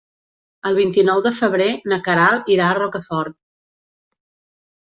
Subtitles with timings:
[0.69, 3.37] El vint-i-nou de febrer na Queralt irà a Rocafort.